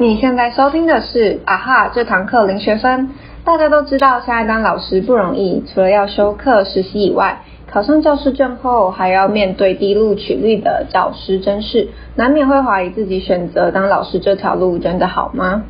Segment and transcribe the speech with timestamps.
[0.00, 3.10] 你现在收听的是啊哈这堂课零学分。
[3.44, 15.64] 大家都知道，现在当老师不容易，除了要修课、实习以外，考上教师证后，还要面对低录取率的教师真试，难免会怀疑自己选择当老师这条路真的好吗？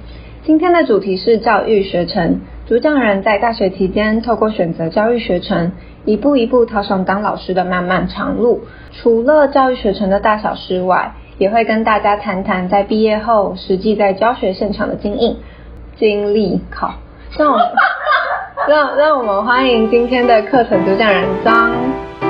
[0.45, 2.39] 今天的主题是教育学程，
[2.69, 5.73] 主讲人在大学期间，透过选择教育学程，
[6.05, 8.61] 一步一步踏上当老师的漫漫长路。
[8.93, 15.34] 除了教育学程的大小事外，也会跟大家谈谈在毕业后实际在教学现场的经验
[15.96, 16.60] 经历。
[16.70, 16.92] 考，
[17.38, 17.66] 让我们
[18.69, 22.30] 让让我们欢迎今天的课程主讲人张。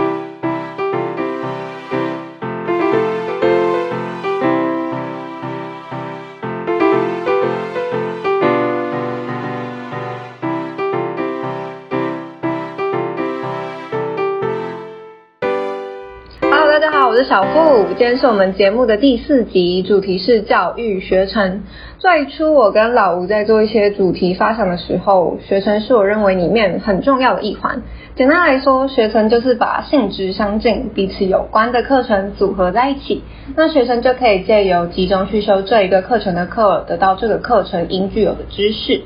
[17.30, 21.62] 小付，今天是我们节目的第四集，主题是教育学程。
[21.96, 27.82] 最初我跟老吴在做一些主题发想的时候，学程是我认为里面很重要的一环。
[28.16, 33.22] 简单来说，学程就是把性质相近、彼此有关的课程组合在一起，
[33.54, 39.02] 那学生就可以借由集中去修这一个课程的课，得到这个课程应具有的知识。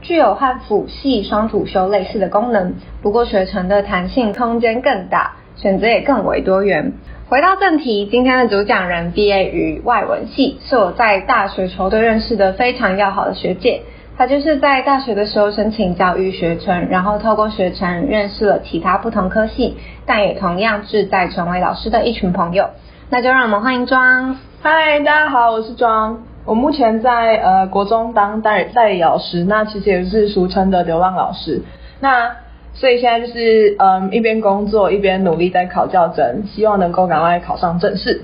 [0.00, 6.92] 具有和辅系双主修类似的功能，不过学程的弹性空间更大，选择也更为多元。
[7.34, 13.82] 回到正题，今天的主讲人毕业于外文系，是我在大学球队认识的非常要好的学姐。
[14.16, 22.70] 她就是在大学的时候申请教育学程，然后透过学程认识了其他不同科系，但也同样志在成为老师的一群朋友。
[23.10, 24.38] 那就让我们欢迎庄。
[24.62, 26.22] 嗨，大家好，我是庄。
[26.44, 31.62] 我目前在呃国中当代代理老师，那其实也是俗称的流浪老师。
[31.98, 32.36] 那
[32.74, 38.22] 所以现在就是嗯一边工作一边努力在考教证，希望能够赶快考上正式。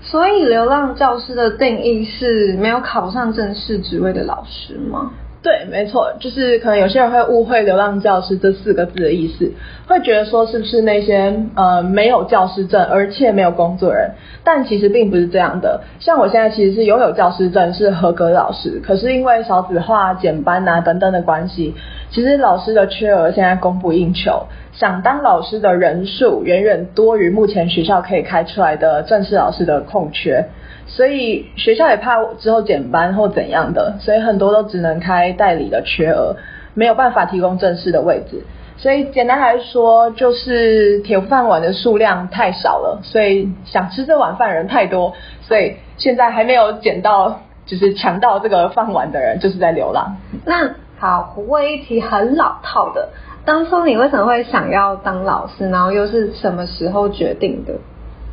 [0.00, 5.10] 所以，流浪教师的定义是没有考上正式职位的老师吗？
[5.40, 9.52] 对，没错，就是可能有些人会误会“流浪教师”这四个字的意思，
[9.86, 14.10] 会觉得说是不是那些呃没有教师证而且没有工作人，
[14.42, 15.82] 但其实并不是这样的。
[16.00, 21.74] 像我现在其实是拥有教师证，是合格老师，可是因为少子化、减班啊等等的关系，
[22.10, 30.46] 其实老师的缺额现在供不应求，想当老师的人数远远多于目前学校可以开出来的正式老师的空缺。
[30.86, 36.36] 所以学校也怕之后减班或怎样的，所以很多都只能开代理的缺额，
[36.72, 38.42] 没有办法提供正式的位置。
[38.78, 50.16] 所以简单来说，就是铁饭碗的数量太少了，所以想吃这碗饭人太多，所以现在还没有捡到就是抢到这个饭碗的人，就是在流浪。
[50.46, 53.08] 那好，胡威一题很老套的，
[53.44, 57.74] 当初你为什么会想要当老师，然后又是什么时候决定的？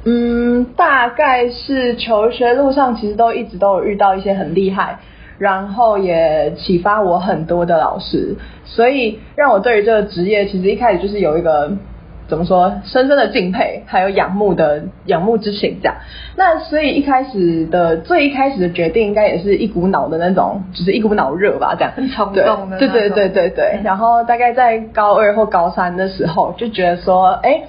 [0.04, 5.00] 嗯，大概是求学路上，其实都一直都有遇到一些很厉害，
[5.38, 11.72] 然后也启发我很多的老师，所以让我对于这个职业，其实一开始就是有一个
[12.28, 15.96] 怎么说，深深的敬佩，还有仰慕的仰慕之情这样。
[16.36, 21.92] 那所以一开始的最一开始的决定，应该也是一股脑的那种，就是一股脑热吧，这样。
[21.96, 22.78] 很冲动的。
[22.78, 23.80] 对对对对对。
[23.84, 27.64] 然后大概在高二或高三的时候，就觉得说，哎。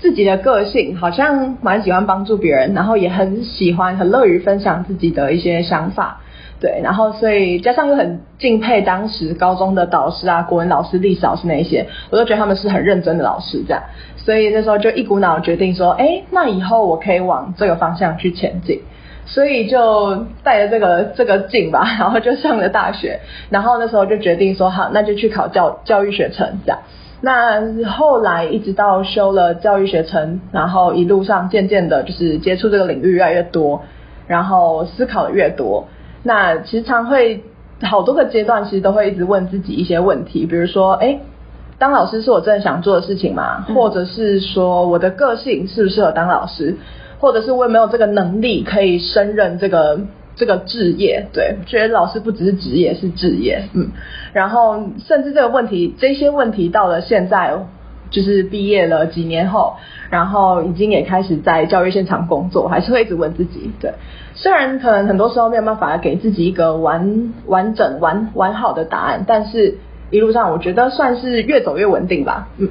[0.00, 6.20] 自己的个性好像蛮喜欢帮助别人，然后也很喜欢、很乐于分享自己的一些想法，
[6.60, 13.82] 对，然后所以加上又很敬佩当时高中的导师啊，国文老师、历史老师那一些，我都觉得他们是很认真的老师，这样，
[14.16, 18.80] 所以那时候就一股脑决定说，哎，那以后我可以往这个方向去前进，
[19.26, 23.18] 所以就带着这个这个劲吧，然后就上了大学，
[23.50, 26.78] 然后那时候就决定说，好，那就去考教教育学程这样。
[27.20, 33.82] 那后来一直到修了教育学程，然后一路上渐渐的，就是接触这个领域越来越多，
[34.28, 35.88] 然后思考的越多。
[36.22, 37.42] 那其实常会
[37.82, 41.18] 好多个阶段，其实都会一直问自己一些问题，比如说，哎，
[41.78, 43.66] 当老师是我真的想做的事情吗？
[43.74, 46.76] 或者是说我的个性适不适合当老师？
[47.18, 50.00] 或者是我有没有这个能力可以胜任这个？
[50.38, 53.90] 这个职业，对，觉得老师不只是职业，是职业，嗯，
[54.32, 57.52] 然后甚至这个问题，这些问题到了现在，
[58.10, 59.74] 就是毕业了几年后，
[60.10, 63.92] 然后已经也开始在教育现场工作，还是会一直问自己，对，
[64.34, 69.78] 虽然可能很多时候没有办法给自己一个完完整完完好的答案，但是
[70.10, 72.68] 一路上我觉得算是越走越稳定吧，嗯。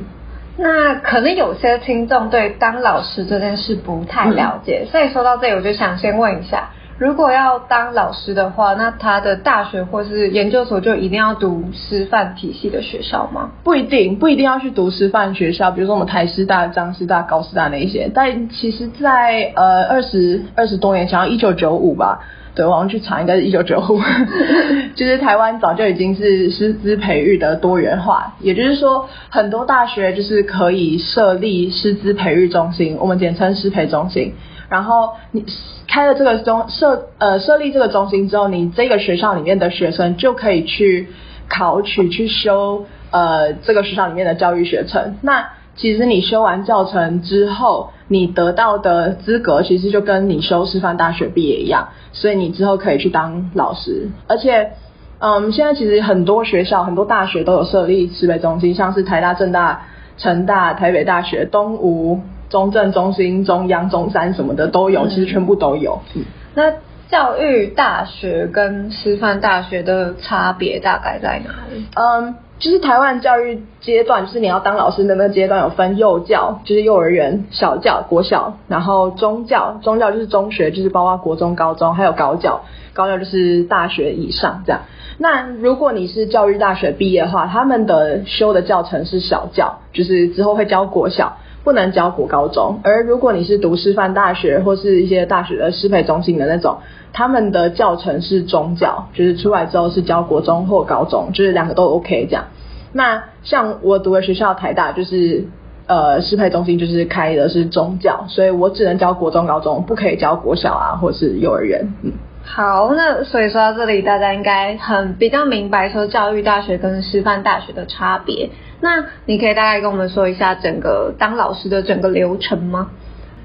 [0.60, 6.70] 那可能有些听众对当老师这件事不太了解，所以说到这里，我就想先问一下。
[7.00, 13.52] 如果要当老师的话，那他的大学或是研究所就一定要读师范体系的学校吗？
[13.64, 18.10] 不一定，不一定要去读师范学校，比如说我们台师大、张师大、高师大那一些。
[18.14, 22.20] 但其实，在呃二十二十多年前，一九九五吧，
[22.56, 24.02] 对，我好像去查，应该是一九九五。
[24.96, 34.34] 就是台湾早就已经是师资培育的多元化，也就是说，很多大学就是可以设立师资培育中心，我们简称师培中心。
[34.70, 35.46] 然后你
[35.88, 41.08] 开了这个中设呃设立这个中心之后，你这个学校里面的学生就可以去
[41.50, 45.16] 考取去修呃这个学校里面的教育学程。
[45.22, 54.10] 那其实你修完教程之后，你得到的资格其实就跟你修师范大学毕业一样，所以你之后可以去当老师。
[54.28, 54.72] 而且，
[55.20, 59.84] 嗯，现在其实很多学校、很多大学都有设立师培中心，像是台大、政大、
[60.18, 62.20] 成大、台北大学、东吴。
[62.50, 66.02] 中正、中心、中央、中山什么的都有，其实全部都有。
[66.16, 66.24] 嗯
[66.56, 66.74] 那
[67.10, 71.86] 教育大学跟师范大学的差别大概在哪里？
[71.96, 84.82] 嗯，就是台湾教育阶段，就是你要当老师的那个阶段，有分幼教，就是幼儿园、小教、国小，然后中教，中教就是中学，就是包括国中、高中，还有高教，高教就是大学以上这样。
[85.18, 91.38] 那如果你是教育大学毕业的话，他们的修的教程是小教，就是之后会教国小。
[91.68, 96.78] 不能教国高中，而如果你是读师范大学或是一些大学的师培中心的那种，
[97.12, 102.46] 他们的教程是中教，就是出来之后是教国中或高中，就是两个都 OK 这样。
[102.94, 105.44] 那像我读的学校台大，就是
[105.88, 111.86] 呃师培中心就是开的是中教，所以我只能教国中高中，不可以教国小啊或是幼儿园。
[112.02, 112.14] 嗯，
[112.46, 118.50] 好，那所以说到这里，大家应该很比较明白说教育大学跟师范大学的差别。
[118.80, 122.92] 那你可以大概跟我们说一下整个当老师的整个流程吗？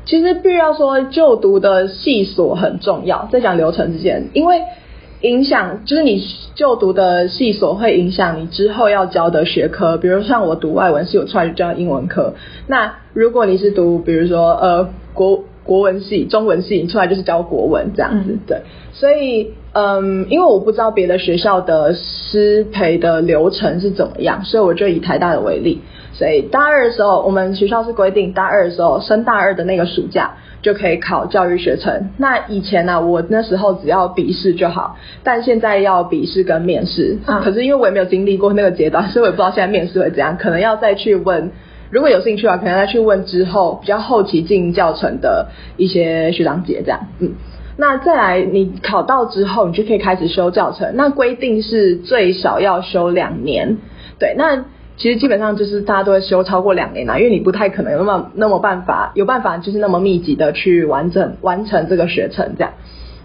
[0.04, 4.60] 其实必要说，就读的系所很重要，在讲流程之间，因为
[5.20, 6.20] 影响就是你
[6.56, 9.96] 就读的系所会影响你之后要教的学科。
[9.96, 12.34] 比如像我读外文系，我出来就教英文科。
[12.66, 18.62] 那如果你是读，比如说呃国国文系、中文系，你出来就是教国文这样子，对。
[18.92, 19.54] 所以。
[19.74, 25.80] 嗯，因为我不知道别的学校的师培的流程是怎么样，所以我就以台大的为例。
[26.12, 32.10] 所以大二的时候，我们学校是规定大二的时候升大二的那个暑假就可以考教育学程。
[32.18, 37.16] 那以前呢，我那时候只要笔试就好，但现在要笔试跟面试。
[37.42, 41.50] 可是因为我也没有经历过那个阶段，所以我也不知道现在面试会怎样，可能要再去问。
[41.92, 47.06] 如果有兴趣的话，可能再去问之后比较后期进教程的一些学长姐这样。
[47.20, 47.34] 嗯。
[47.76, 50.92] 那再来，你考到之后，你就可以开始修教程。
[50.94, 53.76] 那规定是最少要修两年，
[54.18, 54.34] 对。
[54.36, 54.64] 那
[54.96, 62.72] 其实基本上就是大家都会修超过两年啦，因为你不太可能有那么那么办法，有办法就是那么密集的去完整完成这个学程这样。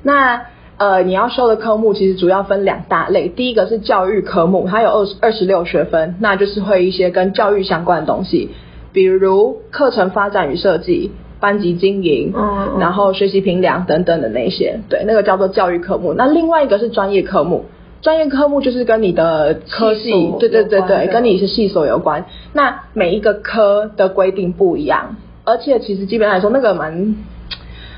[0.04, 0.44] 那
[0.77, 8.50] 呃，你要修的科目其实主要分两大类，第一个是教育科目，它有二二十六学分，那就是会一些跟教育相关的东西，
[8.94, 11.12] 比如课程发展与设计。
[11.39, 16.15] 班级经营，嗯然后学习评量等等的那些，对，那个叫做教育科目。
[16.15, 17.65] 那另外一个是专业科目，
[18.01, 20.09] 专业科目就是跟你的科系，
[20.39, 22.25] 对对对对，跟你是系所有关。
[22.53, 27.15] 那每一个科的规定不一样，而且其实基本来说那个蛮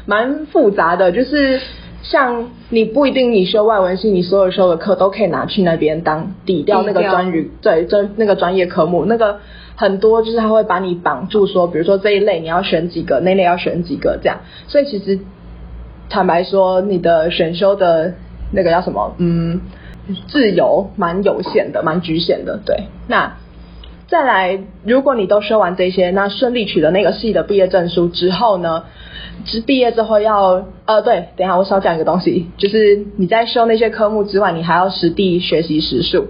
[0.06, 1.62] 蛮复杂的，就是
[2.04, 9.40] 像你不一定你修外文系，你所有修的课都可以拿去那边当抵掉那个专语，对，专那个专业科目那个。
[9.76, 14.40] 很多就是他会把你绑住，说比如说这一类你要选几个，那类要选几个这样。
[14.68, 15.20] 所以其实
[16.10, 18.14] 坦白说，你的选修的
[18.52, 19.16] 那个叫什么？
[19.20, 19.62] 嗯，
[20.28, 22.60] 自由蛮有限的，蛮局限的。
[22.66, 23.38] 对，那
[24.10, 28.84] 再来，如果你都修完这些，那顺利取得那个系的毕业证书之后呢，
[29.46, 36.28] 之毕业之后要呃，对，等一下我少讲一个东西，就是你在修那些科目之外，你还要实地学习时数，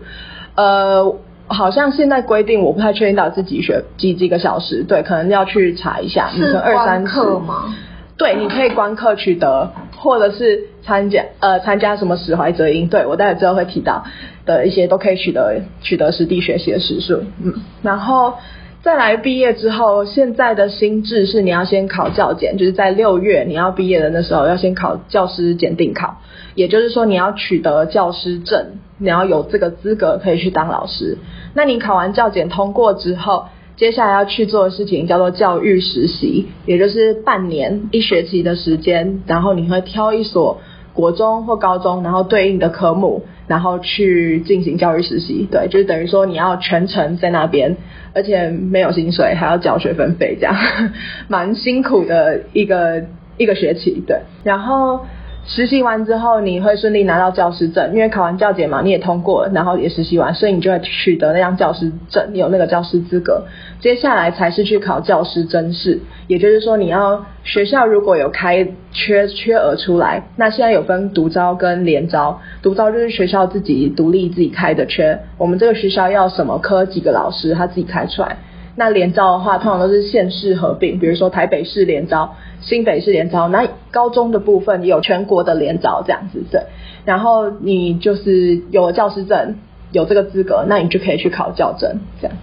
[0.55, 1.15] 呃。
[1.51, 6.29] 好像现在规定，我不太确定到自己学几几个小时，对，可能要去查一下。
[6.29, 7.75] 是二三课吗？
[8.19, 14.05] 对，你可以观课取得，或者是参加呃参加什么史怀哲营，对我待会之后会提到
[14.45, 17.23] 的一些都可以取得取得实地学习的时数。
[17.43, 17.53] 嗯，
[17.83, 18.35] 然后
[18.81, 26.21] 再来毕业之后，现在的心智是你要先考教检，就是在六月你要毕业的那时候要先考教师检定考，
[26.55, 28.65] 也就是说你要取得教师证。
[29.01, 31.17] 你要有这个资格可以去当老师，
[31.53, 33.45] 那你考完教检通过之后，
[33.79, 40.59] 接下来要去做的事情叫做教育实习，也就是半年一学期的时间，然后你会挑一所
[40.93, 45.47] 国中或高中，然后对应的科目，然后去进行教育实习。
[45.49, 47.77] 对，就是等于说你要全程在那边，
[48.13, 50.53] 而且没有薪水，还要交学分费，这样
[51.29, 53.05] 蛮辛苦的一个
[53.37, 54.03] 一个学期。
[54.05, 55.05] 对，然后。
[55.51, 63.45] 实习完之后，你会顺利拿到教师证，因为考完教检嘛，你也通过了，然后也实习完，所以你就会取得那张教师证，你有那个教师资格。
[63.79, 78.37] 接下来才是去考教师甄试，也就是说，你要学校如果有开缺缺额出来，那现在有分独招跟联招，独招就是学校自己独立自己开的缺，我们这个学校要什么科几个老师，他自己开出来。
[78.79, 83.49] 那联招的话，通常都是县市合并，比如说台北市联招、新北市联招。
[83.49, 86.61] 那高中的部分有全国的联招这样子对。
[87.03, 89.55] 然后你就是有了教师证，
[89.91, 92.37] 有这个资格，那你就可以去考教证这样。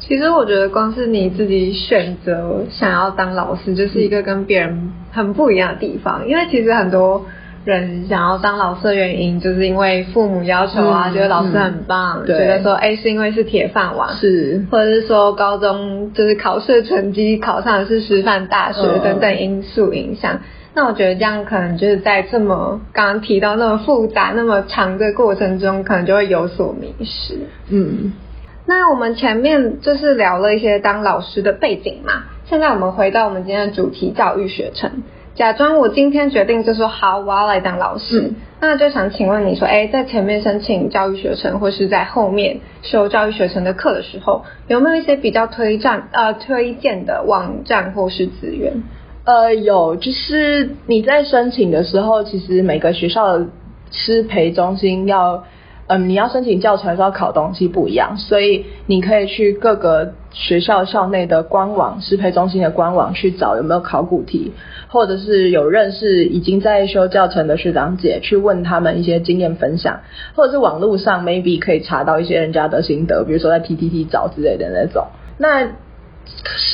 [0.00, 7.24] 其实我觉得光是你自己选择想要当老师，就是一个跟别人很不一样的地方，因为其实很多。
[7.64, 20.40] 人想要当老师的原因，就是因为父母要求啊，觉得老师很棒，觉得说哎是因为是铁饭碗，是，或者是说高中就是考试成绩考上的是师范大学等等因素影响。
[20.74, 27.38] 那我觉得这样可能就是在这么刚刚提到那么复杂、那么长的过程中，可能就会有所迷失。
[27.70, 28.12] 嗯，
[28.66, 34.90] 那我们前面就是聊了一些当老师的背景嘛，现在我们回到我们今天的主题——教育学程。
[35.34, 48.82] 假装我今天决定就说好，我要来当老师，那就想请问你说，哎，在前面申请教育学程，或是在后面修教育学程的课的时候，有没有一些比较推荐呃推荐的网站或是资源？
[49.24, 53.46] 呃，有，就是你在申请的时候，其实每个学校的
[53.90, 55.44] 师培中心要。
[55.86, 64.52] 嗯，你要申请教材，要考东西不一样，所以你可以去各个学校校内的官网、适配中心的官网去找有没有考古题，
[64.88, 70.00] 或者是有认识已经在修教程的学长姐去问他们一些经验分享，
[70.34, 75.08] 或者是网络上 maybe 可以查到一些人家的心得，比如说在 PTT 找之类的那种。
[75.36, 75.68] 那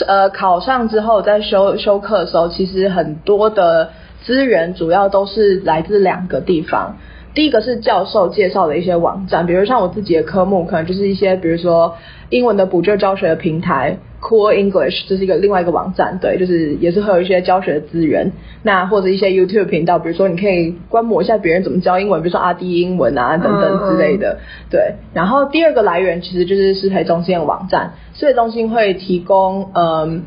[0.07, 3.91] 呃考上之后在修修课的时候，其实很多的
[4.23, 6.97] 资源主要都是来自两个地方。
[7.33, 11.95] 第一个是教授介绍的一些网站，比如像我自己的科目，可能就是一些，比如说
[12.29, 18.33] 英文的补救教学的平台，Cool English，这是一个另外一个网站，对，就是也是会有一些教学的资源。
[18.65, 24.95] 那或者一些 YouTube 频道，比如说你可以观摩一下别人怎么教英文，比如说阿迪英文啊等等之类的，对。
[25.15, 30.25] 然后第二个来源其实就是师培中心的网站，师培中心会提供，嗯，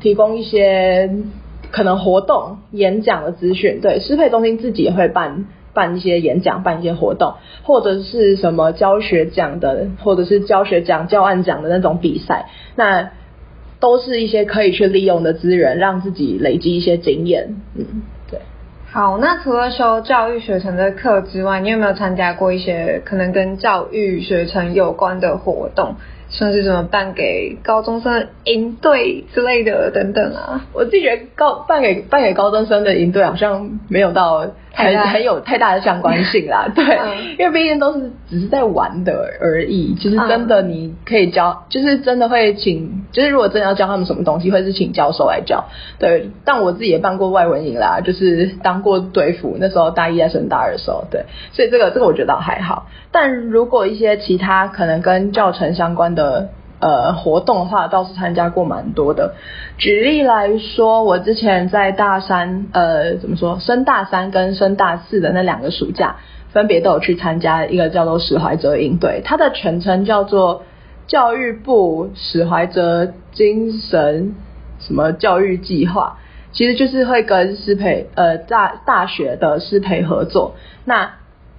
[0.00, 1.10] 提供一些
[1.72, 5.46] 可能活动、演讲的资讯，对，师培中心自己也会办。
[5.76, 13.10] 办一些演讲，办一些活动，或者是什么教学奖的，或者是教学奖、教案奖的那种比赛，那
[13.78, 17.56] 都是一些可以去利用的资源，让自己累积一些经验。
[17.76, 17.84] 嗯，
[18.30, 18.40] 对。
[18.90, 25.96] 好，那除了修教育学程的课之外，你有没有参加过一些可能跟教育学程有关的活动？
[26.28, 30.66] 像是什么办给高中生营队之类的等等啊？
[30.72, 34.48] 我自己觉得高办给办给高中生的营队好像没有到。
[34.76, 36.84] 很很有太大的相关性啦， 对，
[37.38, 39.94] 因为毕竟都是只是在玩的而已。
[39.94, 45.64] 其实真的你可以教，就是真的会请，就是如果真的要教他们什么东西，会是请教授来教。
[45.98, 52.86] 对，但我自己也办过外文营啦，就是当过队服，那时候大一在升大二的时候，对，所以这个这个我觉得还好。
[53.10, 56.50] 但如果一些其他可能跟教程相关的。
[56.78, 59.34] 呃，活动的话倒是参加过蛮多的。
[59.78, 66.16] 举例来说，我之前在大三，呃，怎么说，升大三跟升大四的那两个暑假，
[66.52, 70.64] 分别都有去参加一个叫做史怀哲营队，它的全称叫做
[71.06, 74.34] 教育部史怀哲精神
[74.78, 76.18] 什么教育计划，
[76.52, 81.12] 其实就是会跟师培呃大大学的师培合作，那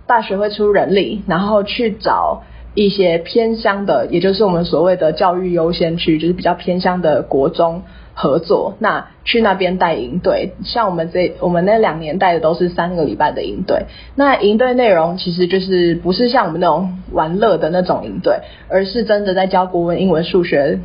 [0.05, 2.43] 大学会出人力，然后去找。
[2.77, 7.81] 一些偏乡的，也就是我们所谓的教育优先区，就是比较偏乡的国中
[8.13, 10.51] 合作，那去那边带营队。
[10.63, 20.77] 像我们这我们那两年带的都是三个礼拜的营队，那营队内容其实就是不是像我们那种玩乐的那种营队，而是真的在教国文、英文、数学、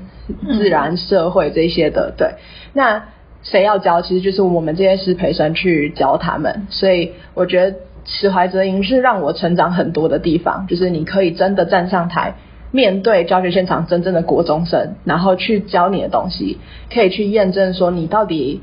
[0.49, 2.14] 自然、社会这些的。
[2.16, 2.37] 对，
[2.72, 3.04] 那
[3.42, 6.66] 谁要教，其实就是我们这些师培生去教他们。
[6.70, 7.76] 所以我觉得。
[8.04, 12.35] 史怀哲营是让我成长很多的地方，就是你可以真的站上台，
[12.73, 16.59] 面对教学现场真正的国中生，然后去教你的东西，
[16.92, 18.61] 可以去验证说你到底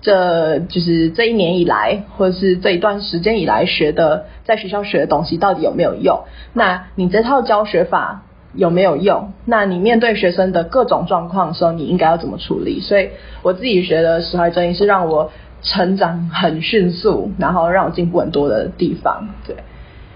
[0.00, 6.24] 这就是这一年以来，或者是这一段时间以来学的，在学校学的东西到底有没有用？
[6.52, 9.32] 那你这套教学法有没有用？
[9.44, 12.80] 那你面对学生的各种状况的时候，你应该要怎么处理？
[12.80, 13.10] 所以
[13.42, 15.30] 我自己觉得史怀哲营是让我。
[15.66, 19.28] 成长很迅速，然后让我进步很多的地方。
[19.46, 19.56] 对，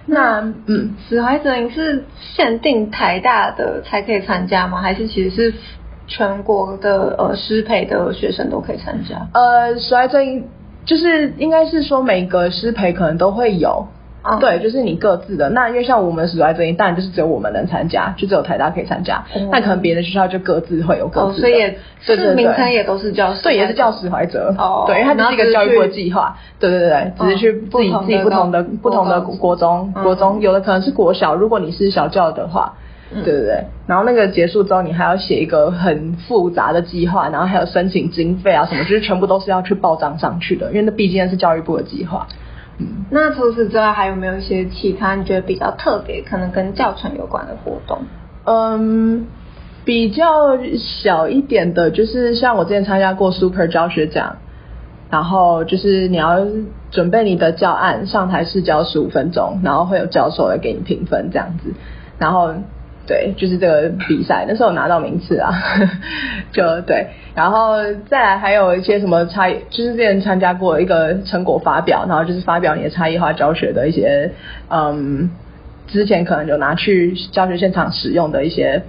[0.07, 4.80] 那嗯，史怀哲你是限定台大的才可以参加吗？
[4.80, 5.54] 还是其实是
[6.07, 9.26] 全国的呃师培的学生都可以参加？
[9.35, 10.47] 呃，史怀哲营
[10.85, 13.88] 就是应该是说每个师培可能都会有。
[14.23, 15.49] 哦对，就是你各自的。
[15.50, 19.25] 那因为像我们史来这一，当然就是只有我们能参加，就只有台大可以参加。
[19.35, 21.41] 哦那可能别的学校就各自会有各哦，自的。
[21.41, 21.71] 所以也
[22.07, 24.55] 对对对是名称也都是叫对，也是叫史怀哲。
[24.59, 26.37] 哦对，因为它就是一个教育部的计划。
[26.59, 32.75] 对对对对，只是去自己自己不同的不同的国中嗯国中，有的可能是国小，如果你是小教的话。
[32.77, 42.29] 嗯对对对，然后那个结束之后，你还要写一个很复杂的计划，然后还有申请经费啊什么，就是全部都是要去报章上去的，因为那毕竟是教育部的计划。
[42.81, 47.99] 嗯，那除此之外，还有没有一些其他你觉得比较特别，可能跟教程有关的活动？
[48.45, 49.27] 嗯，
[49.85, 54.37] 比较小一点的，就是像我之前参加过 Super 教学奖，
[55.11, 56.39] 然后就是你要
[56.91, 61.75] 准备你的教案，上台试教十五分钟，然后会有教授来给你评分这样子，
[62.19, 62.55] 然后。
[63.11, 65.50] 对，就是这个比赛，那时候拿到名次啊，
[66.55, 67.75] 就对，然后
[68.09, 74.31] 再来还有一些什么差异，就是之前参加过一个成果发表，然后就是发表你的差异化教学的一些，
[74.69, 75.29] 嗯，
[75.88, 78.85] 之前可能有拿去教学现场使用的一些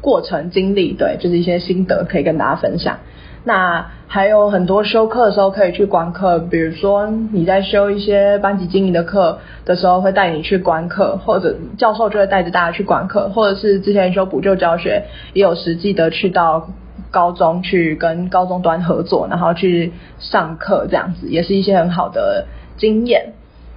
[0.00, 2.98] 过程经历，对，就是一些心得可以跟大家分享。
[3.44, 16.68] 那还有很多修课的时候可以去观课，比如说你在修一些班级经营的课的时候，会带你去观课，或者教授就会带着大家去观课，或者是之前修补救教学，也有实际的去到
[17.10, 22.46] 高中去跟高中端合作，然后去上课这样子，也是一些很好的
[22.76, 23.32] 经验。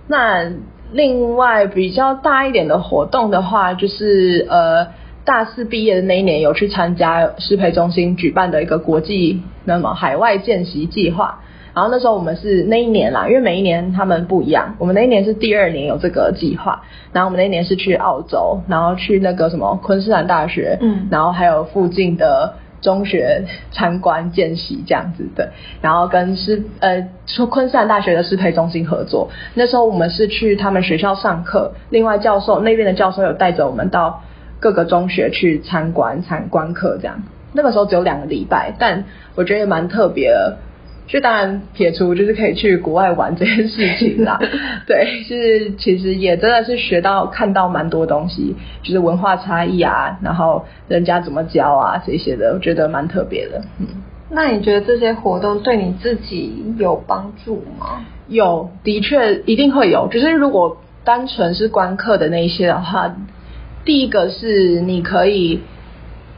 [0.08, 0.52] 那
[0.92, 4.88] 另外比较大一点的活动的话，就是呃
[5.26, 11.40] 大四毕业的那一年有去参加适配中心举办的一个国际那么海外见习计划。
[11.74, 25.52] 然后那时候我们是那一年啦，因为每一年他们不一样，我们那一年是第二年有这个计划，然后我们那一年是去澳洲，然后去那个什么昆士兰大学，嗯然后还有附近的中学参观见习这样子的，
[25.82, 29.30] 然后跟师呃说昆士兰大学的适配中心合作。
[29.56, 34.22] 那时候我们是去他们学校上课，另外教授那边的教授有带着我们到
[34.66, 37.22] 各个中学去参观参观课这样。
[37.54, 39.04] 那个时候只有两个礼拜，但
[39.36, 40.58] 我觉得也蛮特别的。
[41.06, 44.40] 就当然撇除就是可以去国外玩这件事情啦，
[44.90, 53.62] 对，就是其实也真的是学到看到蛮多东西，就是文化差异啊，然后人家怎么教啊这些的，我觉得蛮特别的。
[53.80, 53.86] 嗯，
[54.32, 58.04] 那你觉得这些活动对你自己有帮助吗？
[58.28, 60.08] 有，的确一定会有。
[60.08, 63.16] 就是如果单纯是观课的那一些的话，
[63.86, 65.62] 第一个是你可以。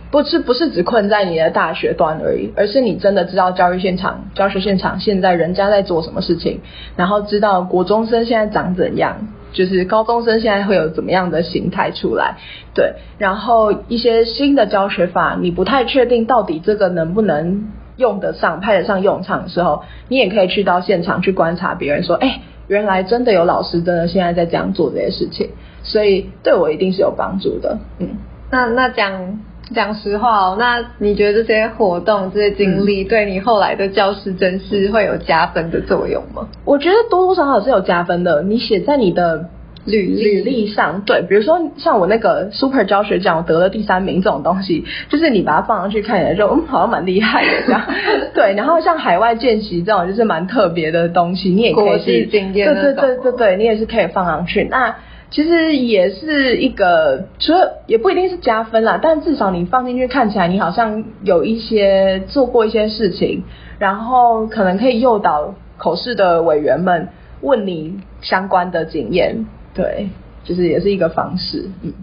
[0.10, 6.62] 不是不是只困在你的大学端而已，而是你真的知道教育现场、教学现场现在人家在做什么事情，
[6.96, 12.38] 然后知道国中生现在长怎样，就是高中生现在会有怎么样的形态出来，
[12.74, 25.50] 对，然后一些新的教学法，你不太确定到底这个能不能用得上、派得上用场的时候，你也可以去到现场去观察别人说，哎，原来真的有老师真的现在在这样做这些事情，
[25.88, 28.10] 所以对我一定是有帮助的，嗯。
[28.52, 29.40] 那那讲
[29.76, 36.48] 讲实话哦，那你觉得这些活动、这些经历对你后来的教师真是会有加分的作用吗？
[36.64, 38.44] 我觉得多多少少是有加分的。
[38.44, 39.50] 你写在你的
[39.84, 47.82] 履历履历上，对，比如说像我那个 Super 教学奖，我得了第三名这种东西，就是你把它放上去看起来就嗯好像蛮厉害的这样。
[48.34, 54.66] 对，然后像海外见习这种就是蛮特别的东西，你也可以国际去对对经验那种对对对，你也是可以放上去。
[54.72, 54.96] 那
[55.30, 63.44] 其实也是一个，除了也不一定是加分啦，但至少你放进去看起来，你好像有一些做过一些事情，
[63.78, 67.10] 然后可能可以诱导口试的委员们
[67.42, 70.10] 问你相关的经验，对，
[70.46, 71.94] 就是也是一个方式，嗯。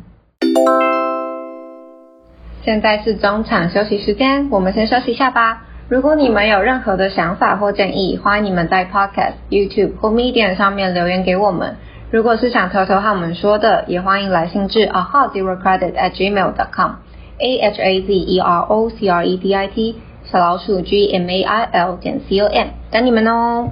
[2.63, 5.65] 现在是中场休息时间，我们先休息一下吧。
[5.89, 11.77] 如果你们有任何的想法或建议，欢迎你们在 Podcast、YouTube 或 Medium 上面留言给我们。
[12.15, 16.93] 如果是想偷偷和我们说的，也欢迎来信至 a h a zero credit at gmail dot com
[17.41, 21.13] a h a z e r o c r e d i t 小老鼠 g
[21.13, 23.69] m a i l 点 c o m 等你们哦。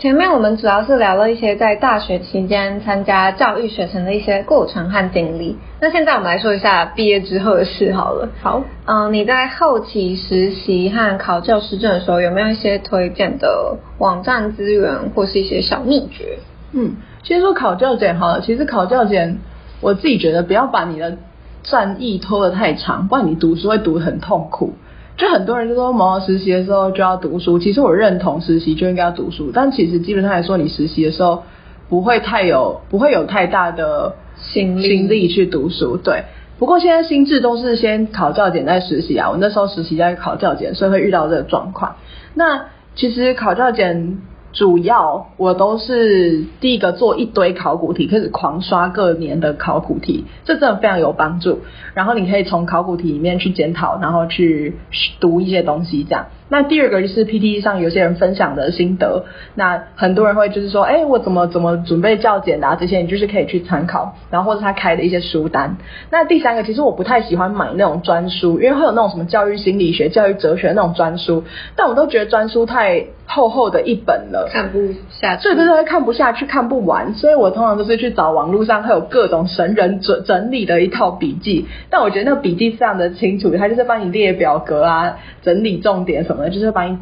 [0.00, 5.58] 前面我们主要是聊了一些在大学期间参加教育学程的一些过程和经历。
[5.78, 8.26] 那现在我们来说一下毕业之后的事好了。
[8.40, 16.38] 好，嗯、你在后期实习和考教师证的时候，有没有一些推荐的网站资源或是一些小秘诀？
[16.72, 19.38] 嗯，先说考教检好了，其实考教检，
[19.82, 21.18] 我自己觉得不要把你的
[21.62, 24.72] 战役拖得太长，不然你读书会读得很痛苦。
[25.16, 31.42] 就很多人就说，某实习的时候就要读书，其实我认同实习就应该要读书，但其实基本上来说，你实习的时候
[31.88, 36.24] 不会太有，不会有太大的心力心力去读书，对。
[36.58, 41.96] 不过现在心智都是先考教检再实习啊，我那时候实习在考教检，所以会遇到这个状况。
[42.34, 44.18] 那其实考教检。
[44.52, 51.60] 主要我都是第一个做一堆考古题，开始狂刷各年的考古题，这真的非常有帮助。
[51.94, 54.76] 然后你可以从考古题里面去检讨，然后去
[55.20, 56.26] 读一些东西，这样。
[56.48, 65.76] 那第二个就是 PTE 上有些人分享的心得，那很多人会就是说，哎，我怎么怎么准备教检啊，这些你就是可以去参考，然后或者他开的一些书单。
[66.10, 71.44] 那第三个，其实我不太喜欢买那种专书，因为会有那种什么教育心理学、教育哲学那种专书，
[71.76, 86.50] 但我都觉得专书太厚厚的一本了，看不下去，对对对，看不下去，看不完，所以我通常都是去找网络上会有各种神人整整理的一套笔记，但我觉得那个笔记非常的清楚，它就是帮你列表格啊，整理重点什么的。
[86.50, 86.98] 就是帮你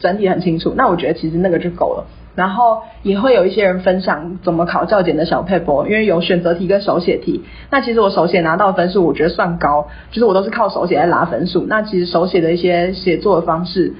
[0.00, 2.04] 整体很清楚，那我觉得其实那个就够了。
[2.34, 7.42] 然后也会有一些人分享怎么考教检的小配博，因为有选择题跟手写题。
[7.70, 11.66] 那其实我手写拿到分数，我觉得算高，就是我都是靠手写来拿分数。
[11.68, 13.94] 那其实手写的一些写作的方式，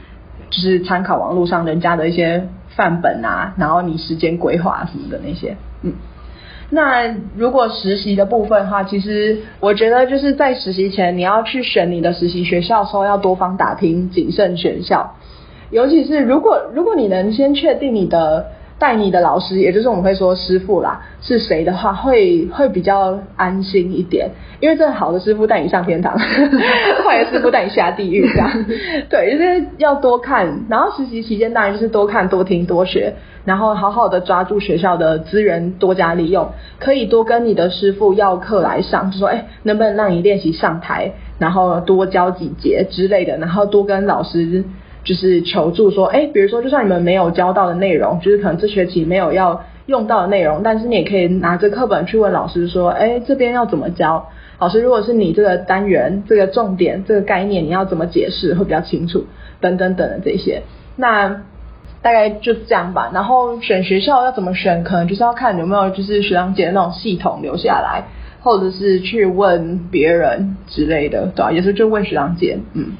[0.51, 5.93] 就是参考网络上人家的一些范本啊，然后你时间规划什么的那些，嗯。
[6.71, 15.15] 那如果实习的部分的话，其实我觉得就是在实习前，你要去选你的实习学校的时候，要多方打听，谨慎选校。
[15.71, 18.49] 尤其是如果如果你能先确定你的
[18.79, 24.31] 带你的老师，也就是我们会说师傅啦，是谁的话，会会比较安心一点。
[24.61, 26.19] 因为这好的师傅带你上天堂，
[27.05, 28.51] 坏的师傅带你下地狱，这样。
[29.09, 30.65] 对，就是要多看。
[30.69, 33.15] 然后实习期间当然就是多看、多听、多学。
[33.45, 44.65] 然后好好的抓住学校的资源，多加利用，可以多跟你的师傅要课来上，就说哎，能不能让你练习上台，然后多教几节之类的，然后多跟老师
[45.09, 54.29] 就是求助说，哎，比如说就算你们没有教到的内容，就是可能这学期没有要用到的内容，但是你也可以拿着课本去问老师说，哎，这边要怎么教？
[54.59, 59.25] 老师，如果是你这个单元这个重点这个概念，你要怎么解释会比较清楚？
[59.63, 60.63] 等等等的这些，
[60.97, 61.41] 那。
[62.01, 68.05] 大概就这样吧，然后选学校要怎么选，可能就是要看有没有就是学长姐的那种系统留下来，
[68.41, 71.51] 或者是去问别人之类的，对吧？
[71.51, 72.93] 也是就问学长姐，嗯。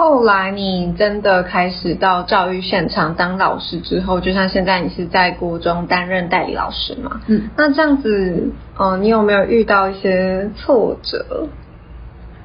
[0.00, 7.20] 后来你真的开始到教育现场当老师之后，就像现在你是在国中担任代理老师嘛？
[7.26, 7.50] 嗯。
[7.54, 11.48] 那这样子，嗯，你有没有遇到一些挫折？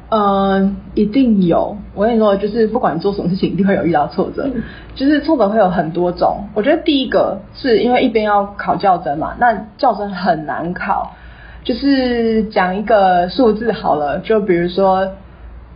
[0.10, 1.78] 嗯，一定有。
[1.94, 4.50] 我跟你说，就是不管做什么事情，一定会有遇到挫折。
[4.96, 6.50] 就是挫折会有很多种。
[6.56, 11.14] 我觉得第一个是因为一边要考教甄嘛，那教甄很难考。
[11.64, 15.14] 就是讲一个数字好了，就比如说，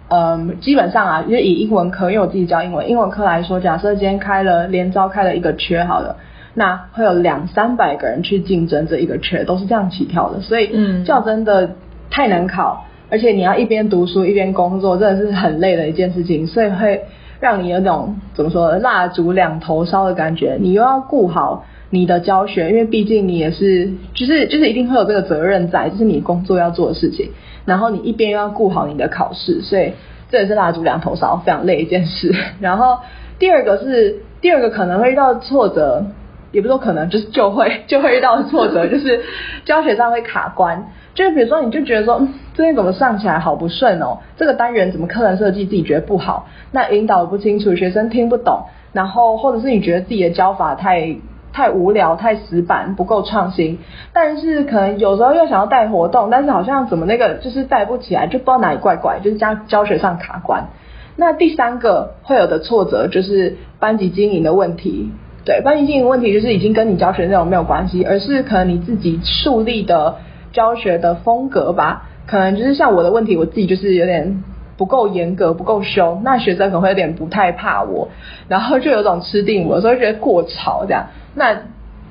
[0.09, 6.15] 嗯，基本上啊，就以英文科，因为我自己教英文，英文科来说，假设今天开了连招开了一个缺好了，
[6.55, 10.41] 那会有两三百个人去竞争这一个缺，都是这样起跳的。
[10.41, 11.71] 所以，嗯，教真的
[12.09, 12.85] 太难考。
[13.11, 17.01] 而且你要一边读书一边工作，真的是很累的一件事情，所以会
[17.39, 20.57] 让你有种怎么说蜡烛两头烧的感觉。
[20.59, 27.31] 你又要顾好你的教学，因为毕竟你也是，就是就是一定会有这个责任在，这是你工作要做的事情。
[27.65, 29.93] 然后你一边又要顾好你的考试，所以
[30.31, 32.35] 这也是蜡烛两头烧，非常累一件事。
[32.59, 32.99] 然后
[33.37, 36.05] 第二个是第二个可能会遇到挫折，
[36.51, 39.21] 也不说可能，就是就会 就会遇到挫折， 就是
[39.65, 40.87] 教学上会卡关。
[41.15, 44.19] 就比如说，你就觉得说，这边怎么上起来好不顺哦？
[44.37, 46.47] 这个单元怎么课程设计自己觉得不好？
[46.71, 51.17] 那引导不清楚，学生听不懂，然后或者是你觉得自己的教法太
[51.51, 53.79] 太无聊、太死板，不够创新。
[54.13, 60.69] 但是可能有时候又想要带活动，但是好像怎么那个就是带不起来，就不知道哪里怪怪，就是教教学上卡关。
[61.17, 65.11] 那第三个会有的挫折就是班级经营的问题。
[65.49, 70.17] 对，班级经营问题就是已经跟你教学内容没有关系，而是可能你自己树立的。
[70.51, 74.43] 教学的风格吧，可能就是像我的问题，我自己就是有点
[74.77, 78.09] 不够严格，不够凶，那学生可能会有点不太怕我，
[78.47, 81.05] 然后就有种吃定我，所以觉得过潮这样。
[81.35, 81.55] 那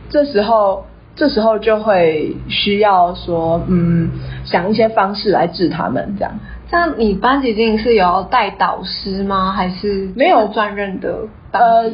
[0.08, 0.84] 这时候，
[1.16, 4.10] 这时候就会需要说，嗯，
[4.44, 6.38] 想一些方式来治他们这样。
[6.70, 9.50] 像你班级经营是有带导师吗？
[9.50, 11.26] 还是没有专任的？
[11.50, 11.90] 呃。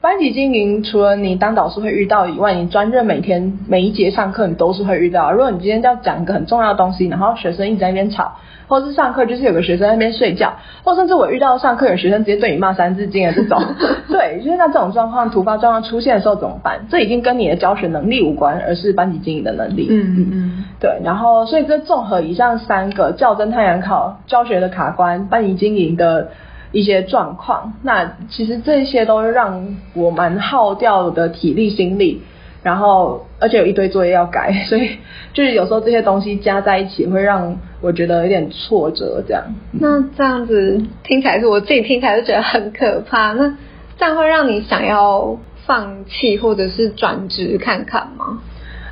[0.00, 5.32] 班级经营除了你当导师会遇到以外，你专任每天每一节上课你都是会遇到。
[5.32, 8.36] 如果你今天要讲一个很重要的东西，然后学生一直在那边吵，
[8.68, 10.52] 或者是上课就是有个学生在那边睡觉，
[10.84, 13.60] 或甚至我遇到上课有学生直接对你骂三字经的这种，
[14.08, 16.86] 对，就是那这种状况突发状况出现的时候怎么办？
[16.88, 19.88] 这已经跟你的教学能力无关，而是班级经营的能力。
[19.90, 21.00] 嗯嗯嗯，对。
[21.02, 26.28] 然后所以这综合以上三个较真太阳考、教学的卡关、班级经营的。
[26.72, 32.22] 一些状况，那其实这些都让我蛮耗掉的体力心力，
[32.62, 34.98] 然后而且有一堆作业要改， 所以
[35.32, 39.44] 就是有时候这些东西加在一起会让我觉得有点挫折，这样。
[39.72, 43.32] 那这样子听起来是我自己听起来就觉得很可怕。
[43.32, 43.56] 那
[43.98, 48.40] 这样会让你想要放弃或者是转职看看吗？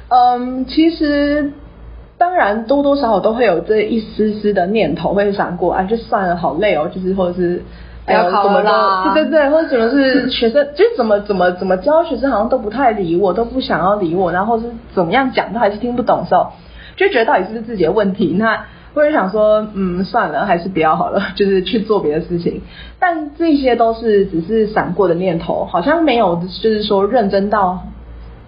[0.09, 1.53] 嗯，其实
[2.19, 7.63] 当然多多少少都会有这一丝丝的念头会闪过，啊，就算了，好累哦，就是或者是。
[8.07, 16.53] 不要考了啦，对对对，或者怎么是学生， 就是怎么怎么怎么教学生好像都不太理我，都不想要理我，然后是怎么样讲都还是听不懂的时候，
[16.95, 18.37] 就觉得到底是不是自己的问题？
[18.39, 22.63] 那或者想说，嗯，算了，还是不要好了，就是去做别的事情。
[23.01, 27.83] 但这些都是只是闪过的念头，好像没有就是说认真到。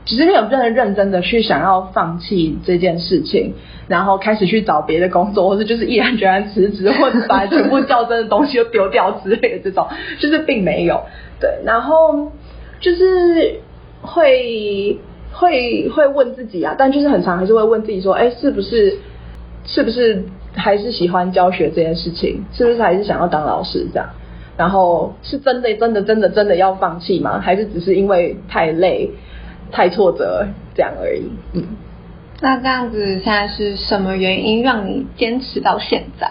[0.09, 3.53] 其实没有真的认真的去想要放弃这件事情，
[3.89, 9.87] 然后开始去找别的工作，或者就是毅然决然辞职，或者把全部较真的东西都丢掉之类的这种，
[10.19, 11.03] 就是并没有。
[11.39, 12.33] 对，然后
[12.81, 13.61] 就是
[14.01, 14.99] 会
[15.31, 18.97] 会会问自己啊，但就是很长还是会问自己说，哎，是不是
[19.67, 22.45] 是不是还是喜欢教学这件事情？
[22.55, 24.09] 是不是还是想要当老师这样？
[24.57, 27.39] 然后是真的真的真的真的要放弃吗？
[27.41, 29.11] 还是只是因为太累？
[29.71, 31.65] 太挫折这样而已，嗯。
[32.41, 36.31] 那这样子现在是什么原因让你坚持到现在？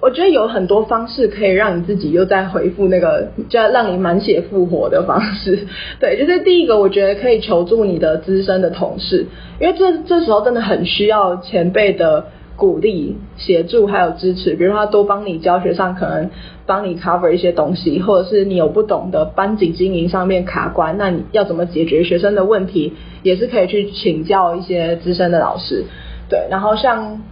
[0.00, 5.66] 我觉得有很多方式可以让你自己又再回复那个，就要让你满血复活的方式。
[5.98, 9.26] 对，就是第一个，我觉得可以求助你的资深的同事，
[9.60, 12.26] 因为这这时候真的很需要前辈的。
[12.58, 16.28] 鼓励、协助还有支持，比如说他多帮你教学上，可能
[16.66, 25.84] 帮你 cover 一些东西，或者是你有不懂的班级经营上面卡关，那你要怎么解决学生的问题，也是可以去请教一些资深的老师。
[26.28, 27.22] 对，然后像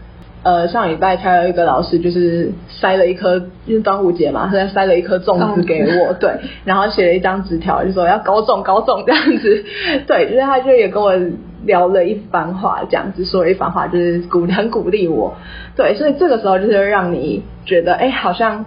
[0.45, 3.37] 呃上礼拜才有一个老师，就是塞了一颗，
[3.67, 6.31] 因为端午节嘛，他塞了一颗粽子给我，对，
[6.65, 9.65] 然后写了一张纸条，就说要高中高中这样子，
[10.07, 11.13] 对，就是他就也跟我。
[11.67, 15.35] 聊了一番话，这样子说了一番话，就是鼓很鼓励我，
[15.77, 18.65] 对，所以这个时候就是让你觉得，哎，好像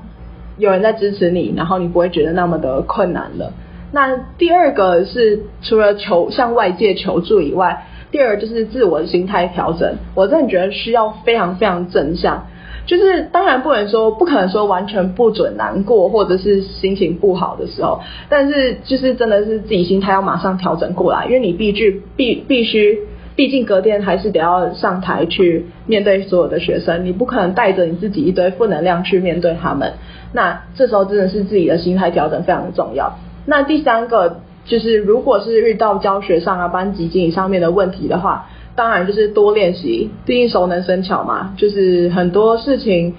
[0.58, 3.54] 有人在支持你，然后你不会觉得那么的困难了。
[3.92, 12.46] 那第二个是除了求向外界求助以外，第二就是自我的心态调整，我真的觉得需要非常非常正向。
[12.90, 18.00] 就是当然不能说不可能说完全不准难过或者是心情不好的时候，
[18.30, 22.98] 但是就是真的是自己心态要马上调整过来，因为你必须必必须，
[23.36, 29.94] 毕竟隔天还是得要上台去面对所有的学生，你不可能带着你自己一堆负能量去面对他们。
[30.34, 33.20] 那这时候真的是自己的心态调整非常的重要。
[33.46, 38.48] 那第三个就是如果是遇到教学上啊班级经营上面的问题的话。
[38.80, 41.54] 当然就是多练习，毕竟熟能生巧嘛。
[41.58, 43.14] 就是很多事情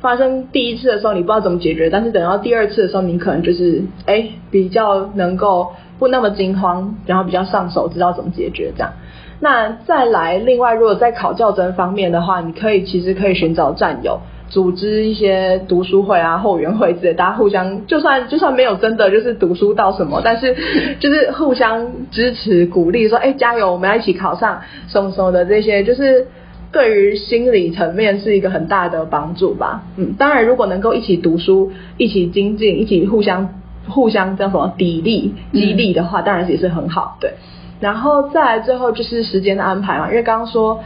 [0.00, 8.92] 发生第一次的时候你不知道怎么解决，但是等到第二次的时候，你可能就是哎比较能够不那么惊慌，然后比较上手，知道怎么解决这样。
[9.40, 14.20] 那再来，另外如果在考教真方面的话，你可以其实可以寻找战友。
[14.48, 20.56] 组织一些读书会啊、后援会之类，大家互相就算就算没有真的就是读书到什么，但是
[21.00, 26.26] 就是互相支持鼓励，说哎加油，我们要一起考上什么什么的这些，就是
[26.72, 29.82] 对于心理层面是一个很大的帮助吧。
[29.96, 33.50] 嗯，当然如果能够一起读书、一起精进、一起互相
[33.86, 37.18] 互相叫什么砥砺激励的话，当然也是很好。
[37.20, 37.32] 对，
[37.80, 40.80] 然后再来最后就是时间的安排嘛，因为刚刚说。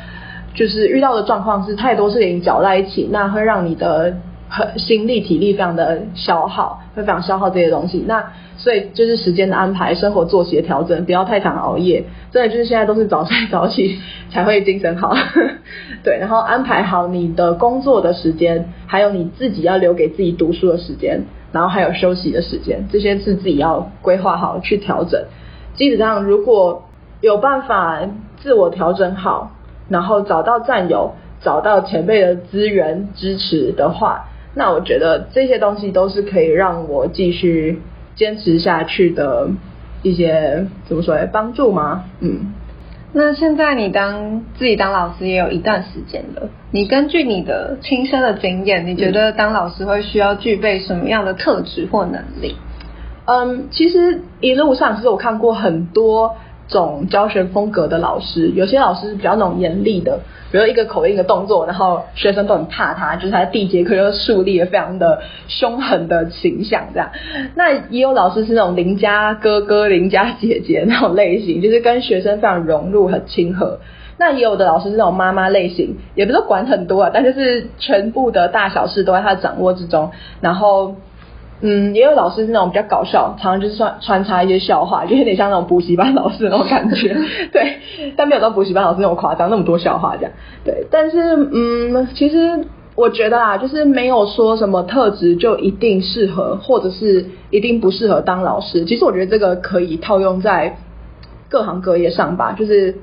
[0.55, 4.15] 就是遇到的状况是太多事情搅在一起，那会让你的
[4.77, 8.05] 心力体力非常的消耗，会非常消耗这些东西。
[8.07, 8.23] 那
[8.59, 12.05] 所以就是时间的安排、生活作息的调整，不要太常熬夜。
[12.31, 13.99] 真的就是现在都是早睡早起
[14.31, 15.17] 才会精神好。
[16.05, 25.25] 对，然后安排好你的工作的时间，还有你自己要留给自己读书的时间，然后还有休息的时间，这些是自己要规划好去调整。
[25.75, 26.85] 基本上如果
[27.23, 28.01] 有办法
[28.43, 29.51] 自我调整好。
[29.93, 34.25] 然后找到战友，找到前辈的资源支持的话，
[34.55, 37.83] 那我觉得这些东西都是可以让我继续
[38.17, 39.51] 坚持下去的
[40.03, 41.29] 一些怎么说呢？
[41.31, 42.05] 帮助吗？
[42.21, 42.55] 嗯。
[43.13, 52.57] 那现在你当自己当老师也有一段时间了，你根据你的亲身的经验，你觉得当老师会需要具备什么样的特质或能力？
[53.27, 56.37] 嗯，其实一路上其实我看过很多。
[56.69, 60.21] 种教学风格的老师，有些老师是比较那种严厉的，
[60.51, 67.11] 比如一个口令一个动作，然后学生都很怕他，就是他第一节课就树立了非常的凶狠的形象这样。
[67.55, 73.79] 那也有老师是那种邻家哥哥、邻家姐姐那种类型，就是跟学生非常融入、很亲和。
[74.19, 80.95] 那也有的老师是那种妈妈类型，也不是管很多啊，但就是全部的大小事都在他掌握之中，然后。
[81.63, 87.17] 嗯，也有老师是那种比较搞笑，常常就是穿穿插一些笑话，就有点像那种补习班老师那种感觉。
[87.53, 87.79] 对，
[88.17, 90.33] 但没有到补习班老师那种夸张，那么多笑话这样。
[90.65, 91.19] 对，但是
[91.53, 98.85] 嗯，其实我觉得啊，就是没有说什么特质就一定适合，或者是一定不适合当老师。
[98.85, 100.77] 其实我觉得这个可以套用在
[101.49, 102.97] 各行各业上吧，就是。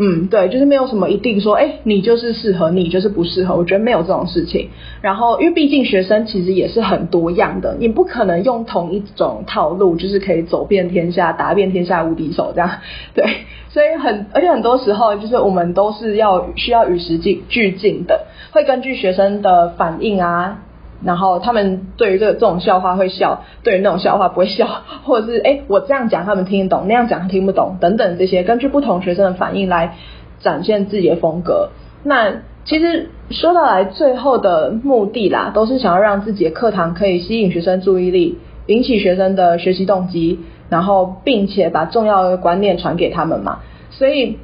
[0.00, 3.56] 嗯，对，就是没有什么一定说，哎，你就是适合，你就是不适合。
[3.56, 4.68] 我觉得没有这种事情。
[5.00, 12.70] 然后，因为毕竟学生其实也是很多样的，你不可能用同一种套路，就是可以走遍天下，打遍天下无敌手这样。
[13.14, 13.24] 对，
[13.70, 20.62] 所以很，而且很多时候就是我们都是要需要与时俱进的，会根据学生的反应啊。
[21.04, 24.66] 然后他们对于这这种笑话会笑，对于那种笑话不会笑，
[25.04, 29.94] 或者是哎我这样讲他们听得懂，那样讲听不懂等等这些，根据不同学生的反应来
[30.40, 31.68] 展现自己的风格。
[32.02, 43.60] 那其实说到来最后的目的啦，都是想要让自己的课堂可以吸引学生注意力，引起学生的学习动机，然后并且把重要的观念传给他们嘛。
[43.90, 44.38] 所以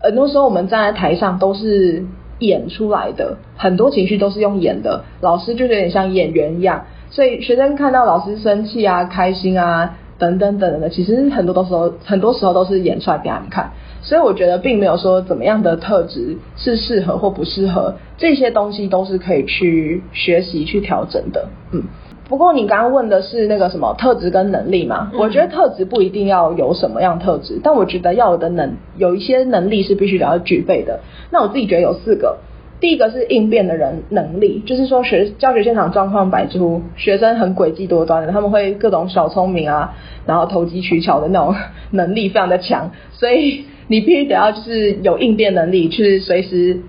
[0.00, 2.06] 很多时候我们站在台上都是。
[2.42, 13.70] 演出来的很多情绪都是用演的，老师就有点像演员一样，所以学生看到老师生气啊、开心啊等等等等的，其实很多的时候，很多时候都是演出来给他们看。
[14.04, 21.48] 所以我觉得并没有说怎么样的特质是适合或不适合，这些东西都是可以去学习去调整的。
[21.70, 21.84] 嗯，
[22.32, 25.12] 不过你刚刚问的是那个什么特质跟能力嘛？
[25.18, 31.00] 我觉得特质不一定要有什么样特质，但我觉得要有的能有一些能力是必须要具备的。
[31.30, 32.38] 那我自己觉得有四个，
[32.80, 41.54] 第一个是应变的人能力，就是说学教学现场状况百出，学生很诡计多端的，他们会各种小聪明啊，然后投机取巧的那种
[41.90, 46.80] 能力非常的强，所以你必须得要就是有应变能力，去随时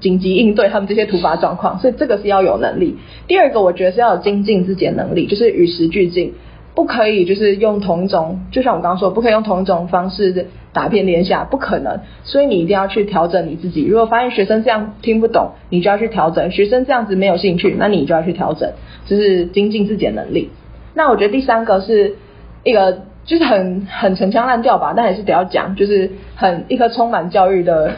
[0.00, 2.96] 紧急应对他们这些突发状况，所以这个是要有能力。
[3.26, 6.34] 第二个我觉得是要有精进自己的能力，就是与时俱进。
[6.74, 12.00] 不可以，就是用同一种，就像我刚刚说，不可以用同一种方式打遍天下，不可能。
[12.22, 13.82] 所以你一定要去调整你自己。
[13.86, 18.70] 如果发现学生这样听不懂，你就要去调整；学生这样子没有兴趣，那你就要去调整，
[19.06, 20.50] 就是精进自己的能力。
[20.92, 22.16] 那我觉得第三个是
[22.62, 27.92] 一个，就是很很陈腔滥调吧，但还是得要讲，就是很一颗充满教育的、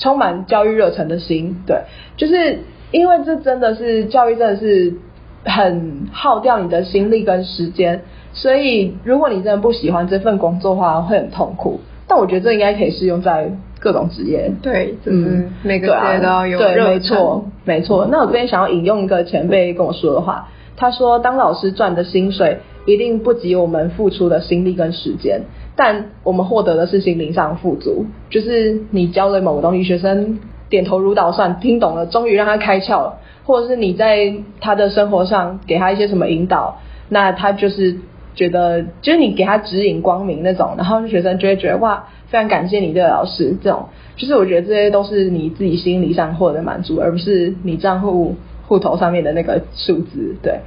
[0.00, 1.62] 充满教育热忱的心。
[1.64, 1.82] 对，
[2.16, 2.58] 就是
[2.90, 4.94] 因为这真的是教育，真的是。
[5.42, 8.02] 很耗掉你的心力跟时间，
[8.34, 11.80] 所以如果你真的不喜欢这份工作的话，会很痛苦。
[12.06, 14.52] 但我觉得这应该可以适用在各种职业。
[14.60, 18.06] 对，嗯，每个职业都要有对，没错，没错。
[18.12, 25.40] 那我这边想要引用一个前辈跟我说的话，他说：“当老师赚的薪水一定不及我们付出的心力跟时间，
[25.82, 28.04] 但我们获得的是心灵上富足。
[28.28, 30.38] 就是你教了某个东西，学生
[30.68, 36.76] 点头如捣蒜，听懂了，终于让他开窍了。”或者是你在他的生活上给他一些什么引导，
[37.08, 37.96] 那他就是
[38.34, 48.36] 觉得，就是你给他指引光明那种，然后学生就会觉得哇，非常感谢你这个老师，这种就是我觉得这些都是你自己心理上获得满足，而不是你账户
[48.68, 50.60] 户头上面的那个数字，对。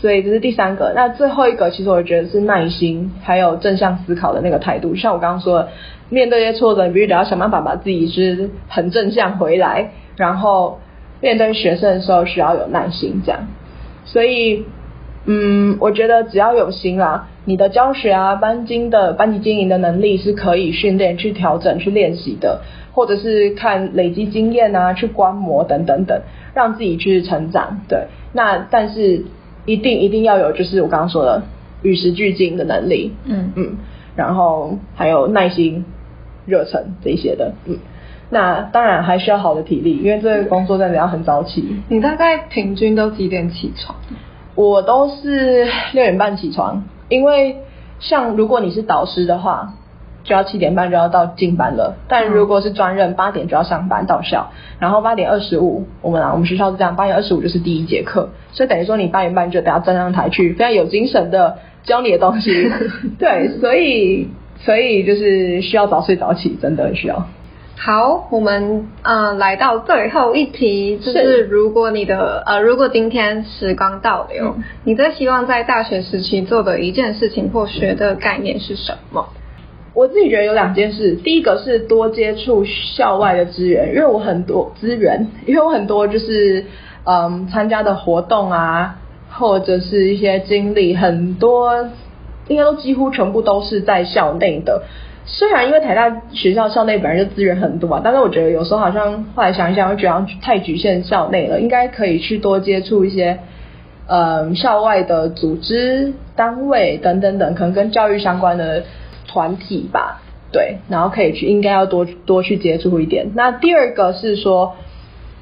[0.00, 4.94] 所以这是第三个，那最后一个其实我觉得是耐心，还有正向思考的那个态度。
[4.94, 5.68] 像我刚刚说的，
[6.08, 10.78] 面对一些挫折，你必须得要想办法把自己是很正向回来，然后。
[11.18, 13.40] 面对学生的时候需要有耐心，这样，
[14.04, 14.66] 所以，
[15.24, 22.60] 嗯，我觉得只要有心啦，你的教学啊、班经的班级经营的能力是可以训练、去调整、去练习的，
[22.92, 26.20] 或者是看累积经验啊、去观摩等等等，
[26.54, 27.80] 让自己去成长。
[27.88, 29.24] 对，那但是
[29.66, 31.42] 一定一定要有，就是我刚刚说的
[31.82, 33.76] 与时俱进的能力，嗯嗯，
[34.14, 35.84] 然后还有耐心、
[36.46, 37.76] 热忱这些的，嗯。
[38.28, 41.76] 那当然还需要好的体力，因为这个工作真的要很早起。
[41.88, 43.96] 你大概平均都几点起床？
[44.56, 47.58] 我都是六点半起床，因为
[48.00, 49.74] 像如果你是导师的话，
[50.26, 51.96] 就要七点半就要到进班了。
[52.08, 62.70] 但如果是专任，八点就要上班到校，然后八点二十五，我们啊我们学校是这样，八点二十五就是第一节课，所以等于说你八点半就得要站上台去，非常有精神的教你的东西。
[63.18, 67.26] 对，所以所以就是需要早睡早起，真的很需要。
[67.78, 79.28] 好，我们嗯来到最后一题，就是如果你的呃如果今天时光倒流，你最希望在大学时期做的一件事情或学的概念是什么？
[79.96, 86.66] 我自己觉得有两件事，第一个是多接触校外的资源，因为我很多资源，因为我很多就是
[87.04, 88.98] 嗯参加的活动啊，
[89.30, 91.88] 或者是一些经历，很多
[92.48, 94.82] 应该都几乎全部都是在校内的。
[95.24, 103.38] 虽然因为台大学校校内本来就资源很多啊，但是我觉得有时候好像后来想一想，我觉得太局限校内了，应该可以去多接触一些
[104.08, 108.84] 嗯校外的组织单位等等等，可能跟教育相关的
[109.36, 110.22] 团体吧。
[110.50, 113.32] 对，然后可以去，应该要多多去接触一点。
[113.34, 114.76] 那第二个是说，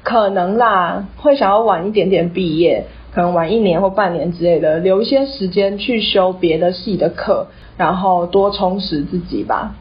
[0.03, 2.83] 可能啦，会想要晚一点点毕业，
[3.13, 9.75] 可能晚一年或半年之类的，留一些时间去修别的系的课，然后多充实自己吧。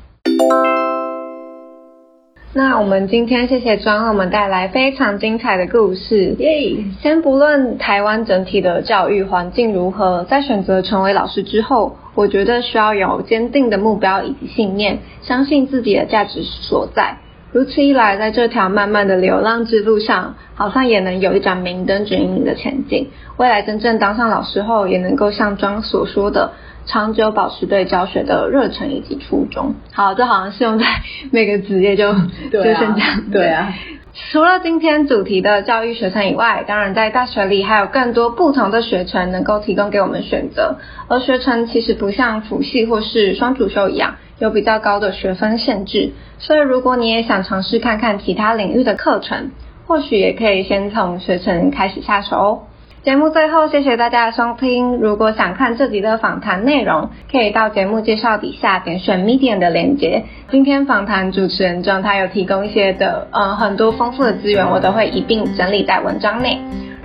[2.53, 6.37] 那我们今天谢谢庄为我们带来非常精彩的故事。
[6.39, 6.77] 耶！
[7.03, 17.19] 先不论台湾整体的教育环境如何，在选择成为老师之后，我觉得需要有坚定的目标以及信念，相信自己的价值所在。
[17.53, 23.11] 如此一来，在这条漫漫的流浪之路上，好像也能有一盏明灯指引你的前进。
[23.37, 26.53] 未来真正当上老师后，也能够像庄所说的。
[26.87, 29.75] 长久保持对教学的热忱以及初衷。
[29.93, 30.85] 好，这好像是用在
[31.33, 32.12] 每个职业就
[32.53, 33.31] 就先这样。
[33.33, 33.73] 对啊。
[34.17, 40.77] 除了今天主题的教育学程以外，当然在大学里还有更多不同的学程能够提供给我们选择。
[41.09, 49.51] 而学程其实不像辅系或是双主修一样有比较高的学分限制，所以如果你也想尝试看看其他领域的课程，
[49.89, 52.62] 或许也可以先从学程开始下手哦。
[53.05, 54.96] 节目最后，谢谢大家的收听。
[54.96, 60.24] 如果想看这集的访谈内容，可以到节目介绍底下点选 Medium 的链接。
[60.50, 66.59] 今天访谈主持人中，他有提供一些的呃很多丰富的资源，我都会一并整理在文章内。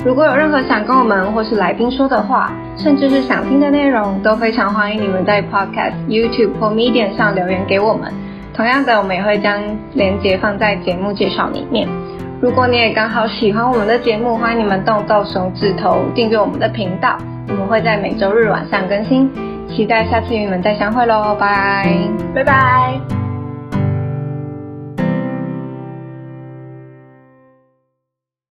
[0.06, 8.10] 如果有任何想跟我们或是来宾说的话，甚至是想听的内容，都非常欢迎你们在 Podcast、YouTube 或 Medium 上留言给我们。
[8.54, 9.62] 同样的，我们也会将
[9.96, 11.90] 链接放在节目介绍里面。
[12.42, 17.18] 如果你也刚好喜欢我们的节目，欢迎你们动动手指头订阅我们的频道，
[17.50, 19.30] 我们会在每周日晚上更新，
[19.68, 21.86] 期待下次与你们再相会喽，拜
[22.34, 23.19] 拜拜。